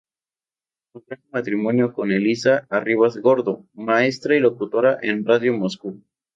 [0.93, 6.01] Contrajo matrimonio con Elisa Arribas Gordo, maestra y locutora en Radio Moscú.